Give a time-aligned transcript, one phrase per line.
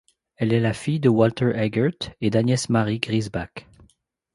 [0.37, 3.67] Elle est la fille de Walter Eggert et d'Agnès-Marie Griesbach.